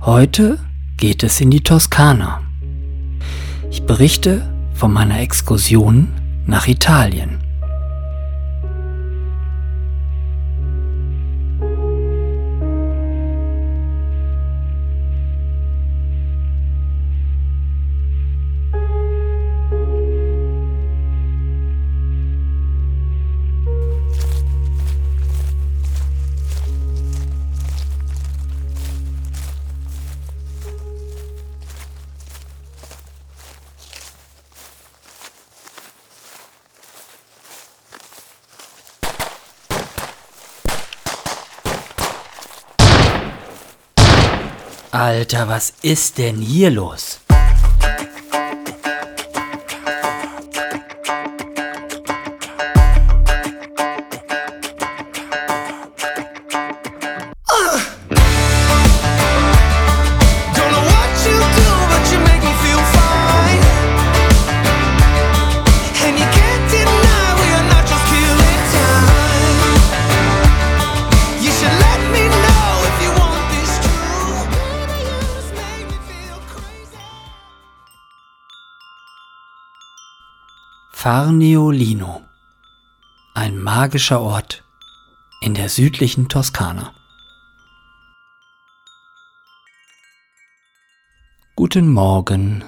[0.00, 0.58] Heute
[0.96, 2.42] geht es in die Toskana.
[3.70, 6.08] Ich berichte von meiner Exkursion
[6.46, 7.43] nach Italien.
[44.94, 47.18] Alter, was ist denn hier los?
[81.04, 82.22] Farniolino.
[83.34, 84.64] Ein magischer Ort
[85.42, 86.94] in der südlichen Toskana.
[91.56, 92.64] Guten Morgen.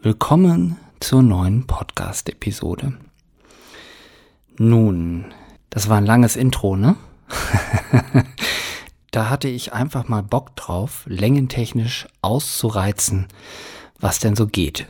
[0.00, 2.96] Willkommen zur neuen Podcast-Episode.
[4.56, 5.34] Nun,
[5.68, 6.96] das war ein langes Intro, ne?
[9.10, 13.28] da hatte ich einfach mal Bock drauf, längentechnisch auszureizen,
[14.00, 14.86] was denn so geht.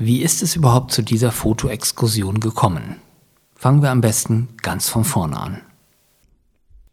[0.00, 2.98] Wie ist es überhaupt zu dieser Fotoexkursion gekommen?
[3.56, 5.60] Fangen wir am besten ganz von vorne an.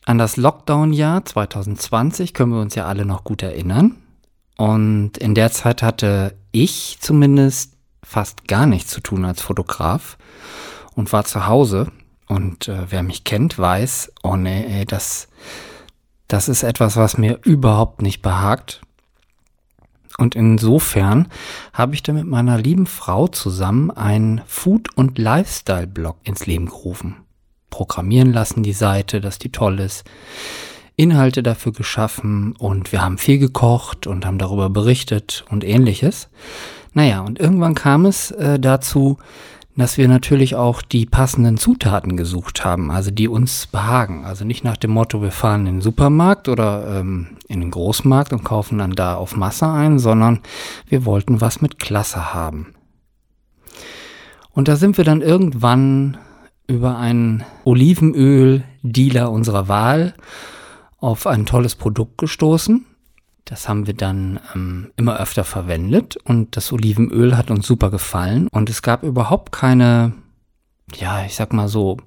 [0.05, 3.95] An das Lockdown-Jahr 2020 können wir uns ja alle noch gut erinnern.
[4.57, 10.17] Und in der Zeit hatte ich zumindest fast gar nichts zu tun als Fotograf
[10.95, 11.91] und war zu Hause.
[12.27, 15.27] Und äh, wer mich kennt, weiß, oh nee, ey, das,
[16.27, 18.81] das ist etwas, was mir überhaupt nicht behagt.
[20.17, 21.27] Und insofern
[21.73, 27.17] habe ich da mit meiner lieben Frau zusammen einen Food- und Lifestyle-Blog ins Leben gerufen.
[27.69, 30.05] Programmieren lassen die Seite, dass die toll ist.
[30.95, 36.29] Inhalte dafür geschaffen und wir haben viel gekocht und haben darüber berichtet und ähnliches.
[36.93, 39.17] Naja, und irgendwann kam es äh, dazu,
[39.77, 44.23] dass wir natürlich auch die passenden Zutaten gesucht haben, also die uns behagen.
[44.23, 48.31] Also nicht nach dem Motto, wir fahren in den Supermarkt oder ähm, in den Großmarkt
[48.31, 50.39] und kaufen dann da auf Masse ein, sondern
[50.87, 52.73] wir wollten was mit Klasse haben.
[54.51, 56.17] Und da sind wir dann irgendwann
[56.67, 60.13] über einen Olivenöl-Dealer unserer Wahl
[60.97, 62.85] auf ein tolles Produkt gestoßen.
[63.45, 68.47] Das haben wir dann ähm, immer öfter verwendet und das Olivenöl hat uns super gefallen
[68.51, 70.13] und es gab überhaupt keine,
[70.95, 71.97] ja, ich sag mal so,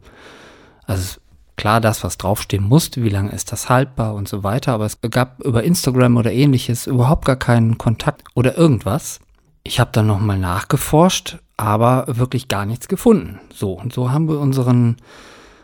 [0.84, 1.21] also
[1.56, 4.98] klar das, was draufstehen musste, wie lange ist das haltbar und so weiter, aber es
[5.10, 9.21] gab über Instagram oder ähnliches überhaupt gar keinen Kontakt oder irgendwas.
[9.62, 13.38] Ich habe dann nochmal nachgeforscht, aber wirklich gar nichts gefunden.
[13.54, 14.97] So, und so haben wir unseren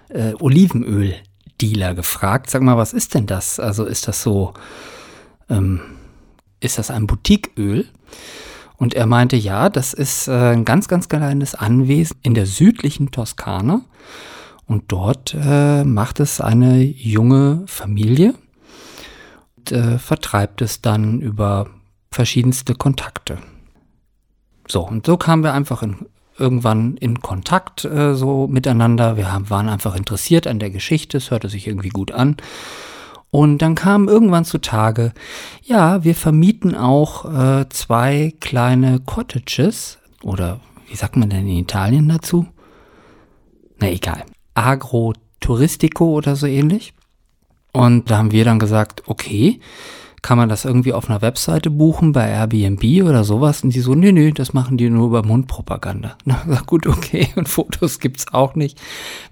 [0.09, 2.51] äh, Olivenöl-Dealer gefragt.
[2.51, 3.59] Sag mal, was ist denn das?
[3.59, 4.53] Also ist das so,
[5.49, 5.81] ähm,
[6.61, 7.87] ist das ein Boutiqueöl?
[8.77, 13.11] Und er meinte, ja, das ist äh, ein ganz, ganz kleines Anwesen in der südlichen
[13.11, 13.83] Toskana.
[14.67, 18.35] Und dort äh, macht es eine junge Familie
[19.57, 21.69] und äh, vertreibt es dann über
[22.11, 23.39] verschiedenste Kontakte.
[24.67, 26.07] So, und so kamen wir einfach in,
[26.39, 29.17] irgendwann in Kontakt äh, so miteinander.
[29.17, 32.37] Wir haben, waren einfach interessiert an der Geschichte, es hörte sich irgendwie gut an.
[33.35, 35.13] Und dann kam irgendwann zutage,
[35.65, 42.09] ja, wir vermieten auch äh, zwei kleine Cottages oder wie sagt man denn in Italien
[42.09, 42.47] dazu?
[43.81, 44.23] Na egal.
[44.55, 46.95] Agro-Touristico oder so ähnlich.
[47.73, 49.59] Und da haben wir dann gesagt, okay,
[50.23, 53.65] kann man das irgendwie auf einer Webseite buchen, bei Airbnb oder sowas?
[53.65, 56.17] Und die so, nee, nee, das machen die nur über Mundpropaganda.
[56.25, 58.81] Na, gut, okay, und Fotos gibt's auch nicht.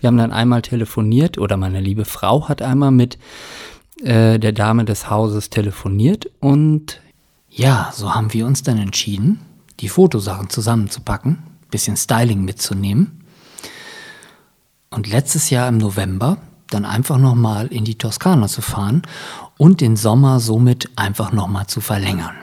[0.00, 3.16] Wir haben dann einmal telefoniert oder meine liebe Frau hat einmal mit
[4.02, 7.00] äh, der Dame des Hauses telefoniert und
[7.48, 9.40] ja, so haben wir uns dann entschieden,
[9.80, 13.24] die Fotosachen zusammenzupacken, bisschen Styling mitzunehmen
[14.90, 16.38] und letztes Jahr im November
[16.70, 19.02] dann einfach nochmal in die Toskana zu fahren
[19.58, 22.34] und den Sommer somit einfach nochmal zu verlängern.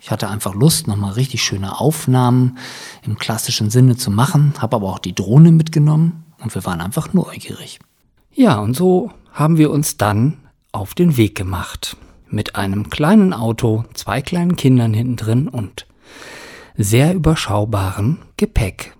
[0.00, 2.58] Ich hatte einfach Lust, nochmal richtig schöne Aufnahmen
[3.02, 7.12] im klassischen Sinne zu machen, habe aber auch die Drohne mitgenommen, Und wir waren einfach
[7.12, 7.78] neugierig.
[8.32, 10.38] Ja, und so haben wir uns dann
[10.72, 11.96] auf den Weg gemacht.
[12.28, 15.86] Mit einem kleinen Auto, zwei kleinen Kindern hinten drin und
[16.76, 18.94] sehr überschaubarem Gepäck.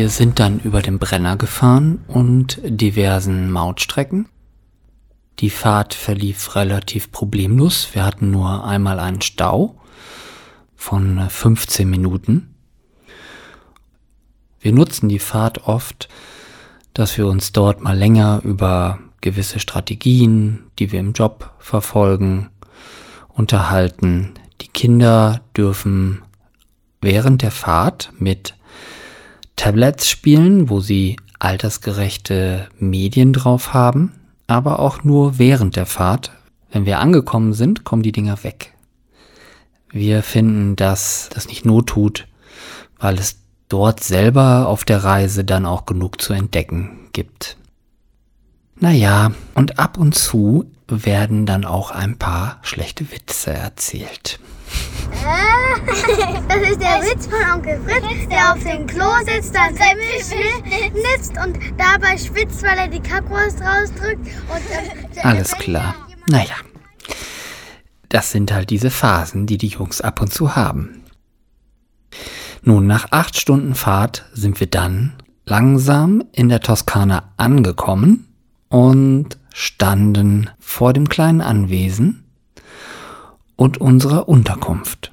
[0.00, 4.30] Wir sind dann über den Brenner gefahren und diversen Mautstrecken.
[5.40, 7.90] Die Fahrt verlief relativ problemlos.
[7.92, 9.78] Wir hatten nur einmal einen Stau
[10.74, 12.54] von äh, 15 Minuten.
[14.58, 16.08] Wir nutzen die Fahrt oft,
[16.94, 22.48] dass wir uns dort mal länger über gewisse Strategien, die wir im Job verfolgen,
[23.28, 24.32] unterhalten.
[24.62, 26.22] Die Kinder dürfen
[27.02, 28.54] während der Fahrt mit
[29.60, 34.14] Tablets spielen, wo sie altersgerechte Medien drauf haben,
[34.46, 36.32] aber auch nur während der Fahrt.
[36.72, 38.72] Wenn wir angekommen sind, kommen die Dinger weg.
[39.90, 42.26] Wir finden, dass das nicht not tut,
[42.98, 47.58] weil es dort selber auf der Reise dann auch genug zu entdecken gibt.
[48.76, 54.40] Naja, und ab und zu werden dann auch ein paar schlechte Witze erzählt.
[56.48, 61.34] Das ist der Witz von Onkel Fritz, der auf dem Klo sitzt, dann Semmel schnitzt
[61.44, 64.26] und dabei schwitzt, weil er die Kackwurst rausdrückt.
[64.48, 65.94] Und, äh, Alles klar.
[66.26, 66.56] Naja,
[68.08, 71.04] das sind halt diese Phasen, die die Jungs ab und zu haben.
[72.62, 75.14] Nun, nach acht Stunden Fahrt sind wir dann
[75.46, 78.28] langsam in der Toskana angekommen
[78.68, 82.29] und standen vor dem kleinen Anwesen
[83.60, 85.12] und unserer Unterkunft.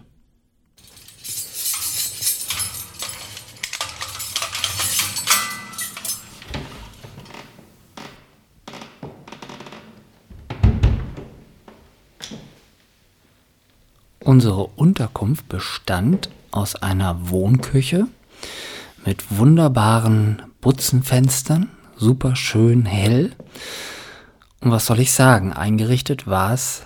[14.21, 18.07] Unsere Unterkunft bestand aus einer Wohnküche
[19.05, 23.33] mit wunderbaren Butzenfenstern, super schön hell.
[24.61, 26.83] Und was soll ich sagen, eingerichtet war es.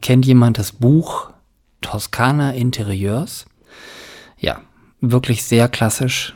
[0.00, 1.30] Kennt jemand das Buch
[1.80, 3.46] Toskana Interieurs?
[4.38, 4.60] Ja,
[5.00, 6.34] wirklich sehr klassisch.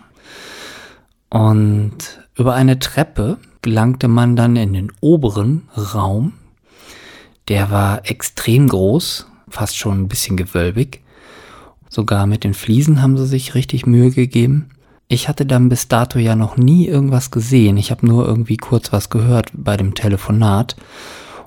[1.28, 6.32] Und über eine Treppe gelangte man dann in den oberen Raum.
[7.48, 11.02] Der war extrem groß, fast schon ein bisschen gewölbig.
[11.88, 14.70] Sogar mit den Fliesen haben sie sich richtig Mühe gegeben.
[15.08, 17.76] Ich hatte dann bis dato ja noch nie irgendwas gesehen.
[17.76, 20.76] Ich habe nur irgendwie kurz was gehört bei dem Telefonat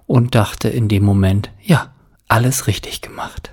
[0.05, 1.93] und dachte in dem Moment, ja,
[2.27, 3.51] alles richtig gemacht.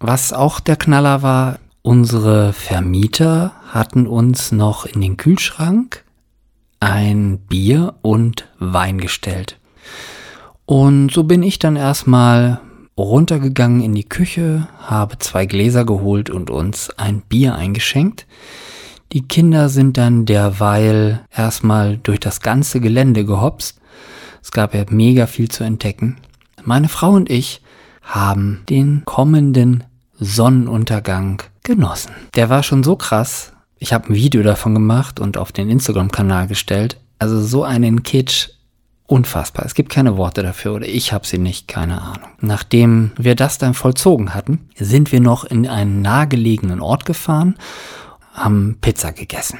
[0.00, 6.04] Was auch der Knaller war, unsere Vermieter hatten uns noch in den Kühlschrank
[6.80, 9.58] ein Bier und Wein gestellt.
[10.66, 12.60] Und so bin ich dann erstmal
[12.96, 18.26] runtergegangen in die Küche, habe zwei Gläser geholt und uns ein Bier eingeschenkt.
[19.12, 23.80] Die Kinder sind dann derweil erstmal durch das ganze Gelände gehopst.
[24.42, 26.18] Es gab ja mega viel zu entdecken.
[26.62, 27.62] Meine Frau und ich
[28.04, 29.84] haben den kommenden
[30.18, 32.12] Sonnenuntergang genossen.
[32.36, 33.52] Der war schon so krass.
[33.78, 37.00] Ich habe ein Video davon gemacht und auf den Instagram-Kanal gestellt.
[37.18, 38.50] Also so einen Kitsch
[39.06, 39.66] unfassbar.
[39.66, 42.28] Es gibt keine Worte dafür oder ich habe sie nicht, keine Ahnung.
[42.40, 47.56] Nachdem wir das dann vollzogen hatten, sind wir noch in einen nahegelegenen Ort gefahren,
[48.32, 49.58] haben Pizza gegessen.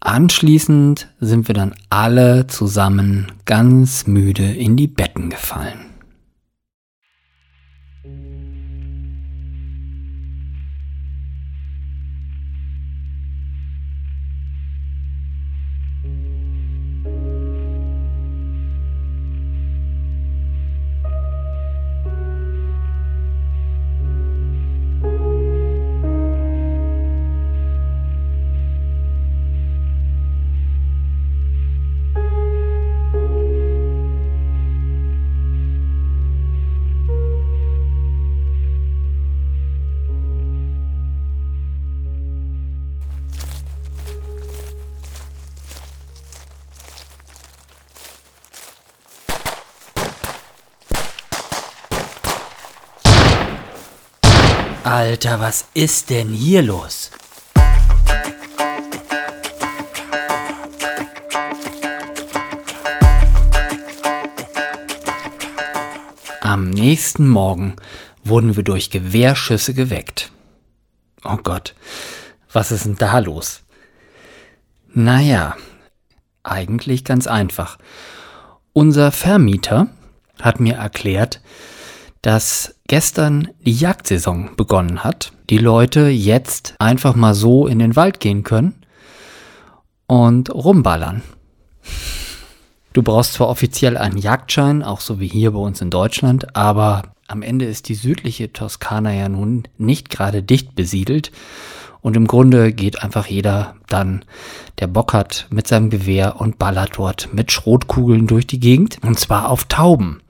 [0.00, 5.87] Anschließend sind wir dann alle zusammen ganz müde in die Betten gefallen.
[54.98, 57.12] Alter, was ist denn hier los?
[66.40, 67.76] Am nächsten Morgen
[68.24, 70.32] wurden wir durch Gewehrschüsse geweckt.
[71.22, 71.76] Oh Gott,
[72.52, 73.62] was ist denn da los?
[74.92, 75.54] Naja,
[76.42, 77.78] eigentlich ganz einfach.
[78.72, 79.86] Unser Vermieter
[80.42, 81.40] hat mir erklärt,
[82.22, 85.32] dass gestern die Jagdsaison begonnen hat.
[85.50, 88.74] Die Leute jetzt einfach mal so in den Wald gehen können
[90.06, 91.22] und rumballern.
[92.92, 97.02] Du brauchst zwar offiziell einen Jagdschein, auch so wie hier bei uns in Deutschland, aber
[97.28, 101.30] am Ende ist die südliche Toskana ja nun nicht gerade dicht besiedelt.
[102.00, 104.24] Und im Grunde geht einfach jeder dann,
[104.78, 108.98] der Bock hat, mit seinem Gewehr und ballert dort mit Schrotkugeln durch die Gegend.
[109.04, 110.22] Und zwar auf Tauben.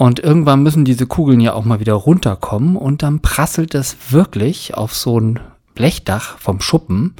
[0.00, 4.72] Und irgendwann müssen diese Kugeln ja auch mal wieder runterkommen und dann prasselt es wirklich
[4.72, 5.40] auf so ein
[5.74, 7.16] Blechdach vom Schuppen.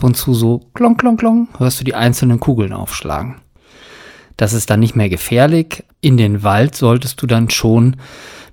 [0.00, 3.40] Und zu so klong, klong, klong hörst du die einzelnen Kugeln aufschlagen.
[4.36, 5.82] Das ist dann nicht mehr gefährlich.
[6.00, 7.96] In den Wald solltest du dann schon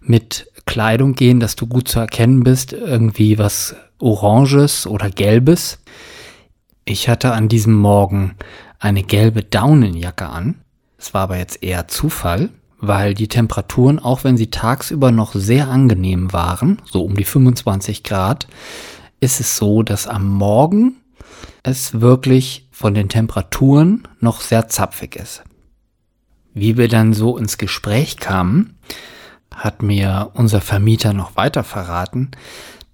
[0.02, 2.74] mit Kleidung gehen, dass du gut zu erkennen bist.
[2.74, 5.84] Irgendwie was Oranges oder Gelbes.
[6.84, 8.34] Ich hatte an diesem Morgen
[8.80, 10.56] eine gelbe Daunenjacke an.
[10.98, 15.68] Es war aber jetzt eher Zufall weil die Temperaturen, auch wenn sie tagsüber noch sehr
[15.68, 18.48] angenehm waren, so um die 25 Grad,
[19.20, 20.96] ist es so, dass am Morgen
[21.64, 25.44] es wirklich von den Temperaturen noch sehr zapfig ist.
[26.54, 28.78] Wie wir dann so ins Gespräch kamen,
[29.54, 32.32] hat mir unser Vermieter noch weiter verraten,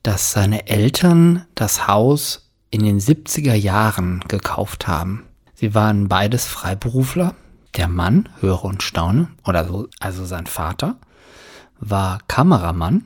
[0.04, 5.24] dass seine Eltern das Haus in den 70er Jahren gekauft haben.
[5.54, 7.36] Sie waren beides Freiberufler
[7.75, 10.96] der Mann, höre und staune, oder so, also sein Vater,
[11.79, 13.03] war Kameramann.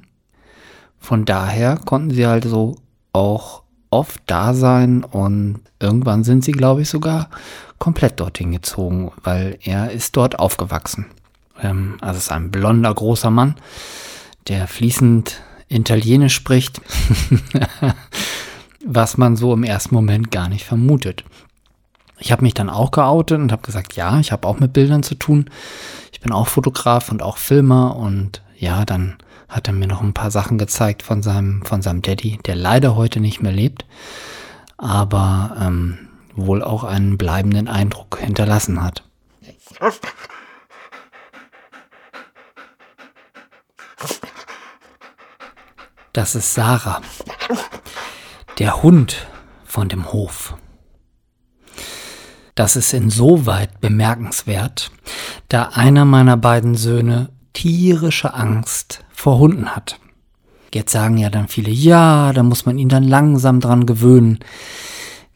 [0.99, 2.75] Von daher konnten sie halt so
[3.13, 7.29] auch oft da sein und irgendwann sind sie, glaube ich, sogar
[7.79, 11.05] komplett dorthin gezogen, weil er ist dort aufgewachsen.
[11.61, 13.55] Ähm, also ist ein blonder, großer Mann,
[14.47, 16.81] der fließend Italienisch spricht,
[18.85, 21.23] was man so im ersten Moment gar nicht vermutet.
[22.19, 25.03] Ich habe mich dann auch geoutet und habe gesagt, ja, ich habe auch mit Bildern
[25.03, 25.49] zu tun.
[26.11, 30.13] Ich bin auch Fotograf und auch Filmer und ja, dann hat er mir noch ein
[30.13, 33.85] paar Sachen gezeigt von seinem, von seinem Daddy, der leider heute nicht mehr lebt,
[34.77, 39.03] aber ähm, wohl auch einen bleibenden Eindruck hinterlassen hat.
[46.13, 47.01] Das ist Sarah,
[48.57, 49.27] der Hund
[49.63, 50.55] von dem Hof.
[52.59, 54.91] Das ist insoweit bemerkenswert,
[55.47, 59.97] da einer meiner beiden Söhne tierische Angst vor Hunden hat.
[60.73, 64.39] Jetzt sagen ja dann viele, ja, da muss man ihn dann langsam dran gewöhnen.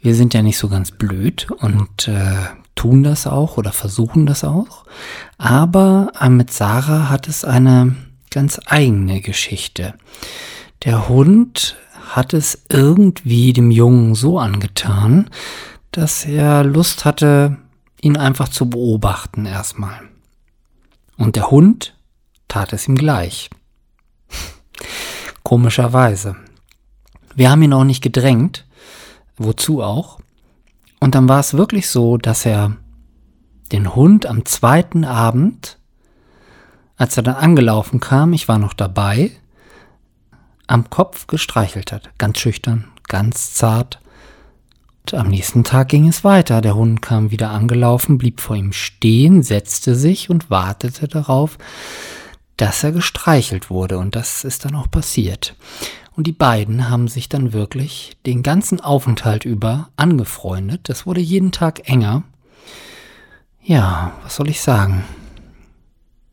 [0.01, 2.35] Wir sind ja nicht so ganz blöd und äh,
[2.75, 4.83] tun das auch oder versuchen das auch.
[5.37, 7.95] Aber mit Sarah hat es eine
[8.31, 9.93] ganz eigene Geschichte.
[10.83, 11.77] Der Hund
[12.09, 15.29] hat es irgendwie dem Jungen so angetan,
[15.93, 17.57] dass er Lust hatte,
[18.01, 20.01] ihn einfach zu beobachten erstmal.
[21.17, 21.95] Und der Hund
[22.47, 23.49] tat es ihm gleich.
[25.43, 26.35] Komischerweise.
[27.35, 28.65] Wir haben ihn auch nicht gedrängt.
[29.37, 30.19] Wozu auch?
[30.99, 32.77] Und dann war es wirklich so, dass er
[33.71, 35.79] den Hund am zweiten Abend,
[36.97, 39.31] als er dann angelaufen kam, ich war noch dabei,
[40.67, 42.11] am Kopf gestreichelt hat.
[42.17, 43.99] Ganz schüchtern, ganz zart.
[45.11, 46.61] Am nächsten Tag ging es weiter.
[46.61, 51.57] Der Hund kam wieder angelaufen, blieb vor ihm stehen, setzte sich und wartete darauf,
[52.57, 53.97] dass er gestreichelt wurde.
[53.97, 55.55] Und das ist dann auch passiert.
[56.15, 60.81] Und die beiden haben sich dann wirklich den ganzen Aufenthalt über angefreundet.
[60.83, 62.23] Das wurde jeden Tag enger.
[63.61, 65.03] Ja, was soll ich sagen?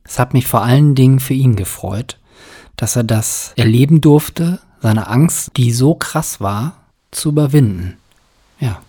[0.04, 2.18] Es hat mich vor allen Dingen für ihn gefreut,
[2.76, 8.00] dass er das erleben durfte, seine Angst, die so krass war, zu überwinden.
[8.61, 8.83] Ja.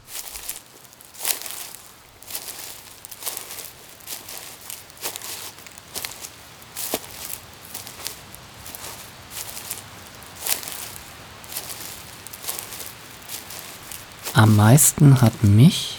[14.34, 15.98] Am meisten hat mich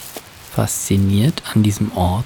[0.55, 2.25] fasziniert an diesem Ort,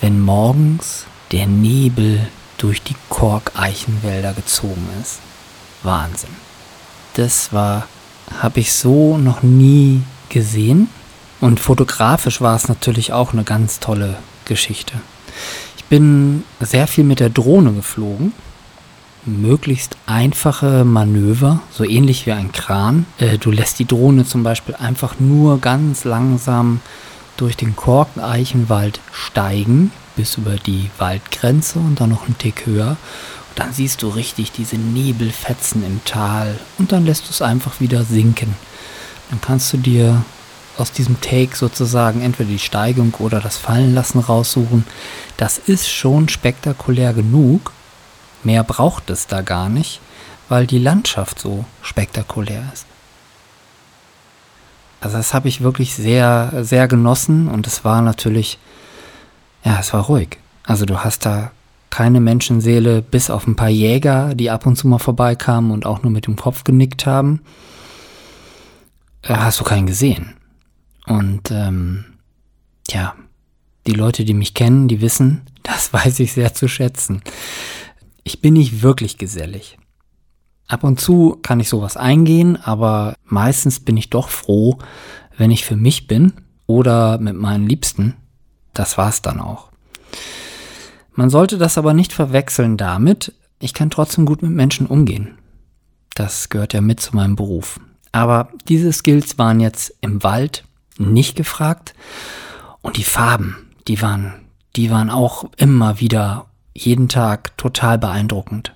[0.00, 2.28] wenn morgens der Nebel
[2.58, 5.20] durch die Korkeichenwälder gezogen ist.
[5.82, 6.36] Wahnsinn.
[7.14, 7.88] Das war
[8.38, 10.88] habe ich so noch nie gesehen.
[11.40, 14.94] Und fotografisch war es natürlich auch eine ganz tolle Geschichte.
[15.76, 18.32] Ich bin sehr viel mit der Drohne geflogen
[19.26, 23.06] möglichst einfache Manöver, so ähnlich wie ein Kran.
[23.18, 26.80] Äh, du lässt die Drohne zum Beispiel einfach nur ganz langsam
[27.36, 32.96] durch den Korkeneichenwald steigen bis über die Waldgrenze und dann noch einen Tick höher.
[33.60, 38.04] Dann siehst du richtig diese Nebelfetzen im Tal und dann lässt du es einfach wieder
[38.04, 38.56] sinken.
[39.28, 40.24] Dann kannst du dir
[40.78, 44.86] aus diesem Take sozusagen entweder die Steigung oder das Fallenlassen raussuchen.
[45.36, 47.72] Das ist schon spektakulär genug.
[48.44, 50.00] Mehr braucht es da gar nicht,
[50.48, 52.86] weil die Landschaft so spektakulär ist.
[55.02, 58.58] Also das habe ich wirklich sehr, sehr genossen und es war natürlich,
[59.64, 60.38] ja, es war ruhig.
[60.64, 61.50] Also du hast da
[61.90, 66.02] keine Menschenseele, bis auf ein paar Jäger, die ab und zu mal vorbeikamen und auch
[66.02, 67.42] nur mit dem Kopf genickt haben,
[69.22, 70.34] äh, hast du keinen gesehen.
[71.06, 72.04] Und ähm,
[72.90, 73.14] ja,
[73.86, 77.22] die Leute, die mich kennen, die wissen, das weiß ich sehr zu schätzen.
[78.22, 79.76] Ich bin nicht wirklich gesellig.
[80.68, 84.78] Ab und zu kann ich sowas eingehen, aber meistens bin ich doch froh,
[85.36, 86.32] wenn ich für mich bin
[86.66, 88.14] oder mit meinen Liebsten.
[88.72, 89.70] Das war's dann auch.
[91.20, 95.36] Man sollte das aber nicht verwechseln damit, ich kann trotzdem gut mit Menschen umgehen.
[96.14, 97.78] Das gehört ja mit zu meinem Beruf.
[98.10, 100.64] Aber diese Skills waren jetzt im Wald
[100.96, 101.92] nicht gefragt
[102.80, 104.32] und die Farben, die waren,
[104.76, 108.72] die waren auch immer wieder jeden Tag total beeindruckend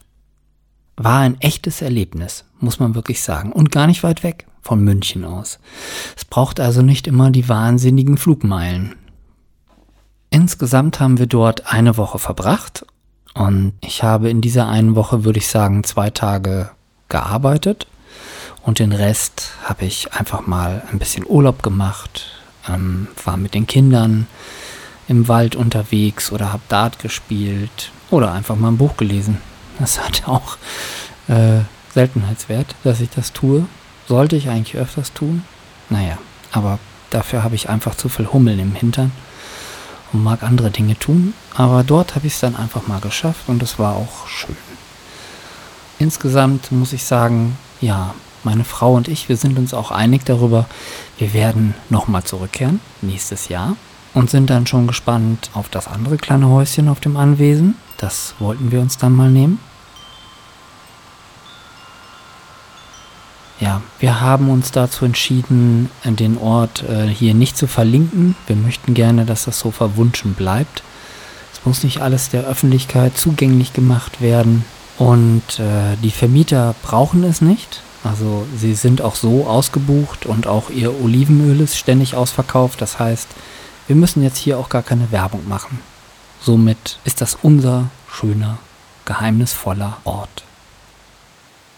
[0.97, 3.53] war ein echtes Erlebnis, muss man wirklich sagen.
[3.53, 5.59] Und gar nicht weit weg von München aus.
[6.17, 8.95] Es braucht also nicht immer die wahnsinnigen Flugmeilen.
[10.35, 12.85] Insgesamt haben wir dort eine Woche verbracht
[13.35, 16.73] und ich habe in dieser einen Woche, würde ich sagen, zwei Tage
[17.09, 17.87] gearbeitet
[18.65, 22.33] und den Rest habe ich einfach mal ein bisschen Urlaub gemacht,
[22.69, 24.27] ähm, war mit den Kindern
[25.07, 29.39] im Wald unterwegs oder habe Dart gespielt oder einfach mal ein Buch gelesen.
[29.79, 30.57] Das hat auch
[31.29, 31.61] äh,
[31.93, 33.67] Seltenheitswert, dass ich das tue.
[34.09, 35.45] Sollte ich eigentlich öfters tun.
[35.91, 36.19] Naja,
[36.51, 36.81] aber
[37.11, 39.13] dafür habe ich einfach zu viel Hummeln im Hintern
[40.15, 41.35] und mag andere Dinge tun.
[41.55, 44.57] Aber dort habe ich es dann einfach mal geschafft und es war auch schön.
[45.99, 50.67] Insgesamt muss ich sagen, ja, meine Frau und ich, wir sind uns auch einig darüber,
[51.19, 53.77] wir werden nochmal zurückkehren, nächstes Jahr.
[54.13, 57.75] Und sind dann schon gespannt auf das andere kleine Häuschen auf dem Anwesen.
[57.97, 59.59] Das wollten wir uns dann mal nehmen.
[63.61, 68.35] Ja, wir haben uns dazu entschieden, den Ort äh, hier nicht zu verlinken.
[68.47, 70.83] Wir möchten gerne, dass das so verwunschen bleibt.
[71.53, 74.65] Es muss nicht alles der Öffentlichkeit zugänglich gemacht werden.
[74.99, 77.83] Und äh, die Vermieter brauchen es nicht.
[78.03, 82.83] Also sie sind auch so ausgebucht und auch ihr Olivenöl ist ständig ausverkauft.
[82.83, 83.29] Das heißt,
[83.87, 85.81] wir müssen jetzt hier auch gar keine Werbung machen.
[86.41, 88.59] Somit ist das unser schöner,
[89.07, 90.44] geheimnisvoller Ort.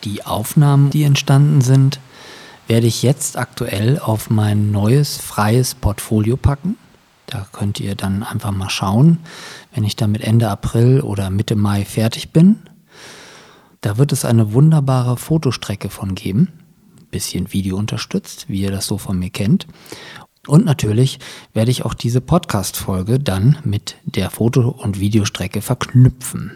[0.06, 1.98] Die Aufnahmen, die entstanden sind,
[2.68, 6.76] werde ich jetzt aktuell auf mein neues freies Portfolio packen.
[7.26, 9.18] Da könnt ihr dann einfach mal schauen,
[9.74, 12.60] wenn ich damit Ende April oder Mitte Mai fertig bin.
[13.80, 16.52] Da wird es eine wunderbare Fotostrecke von geben.
[17.10, 19.66] Bisschen Video unterstützt, wie ihr das so von mir kennt.
[20.46, 21.18] Und natürlich
[21.52, 26.52] werde ich auch diese Podcast-Folge dann mit der Foto- und Videostrecke verknüpfen.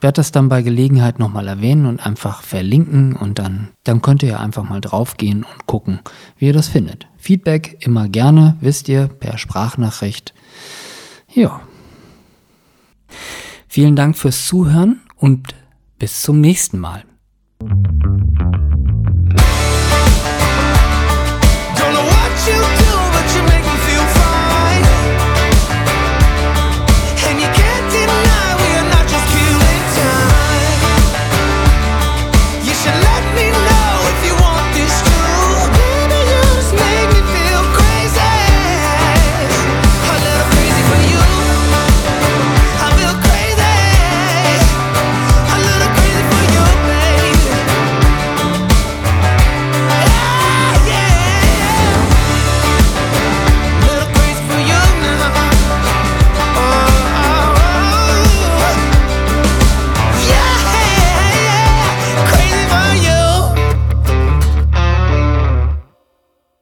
[0.00, 4.22] Ich werde das dann bei Gelegenheit nochmal erwähnen und einfach verlinken und dann, dann könnt
[4.22, 6.00] ihr einfach mal draufgehen und gucken,
[6.38, 7.06] wie ihr das findet.
[7.18, 10.32] Feedback immer gerne, wisst ihr, per Sprachnachricht.
[11.28, 11.60] Ja.
[13.68, 15.54] Vielen Dank fürs Zuhören und
[15.98, 17.04] bis zum nächsten Mal.